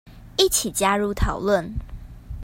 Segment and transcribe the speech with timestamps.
[0.35, 1.75] 一起加入討論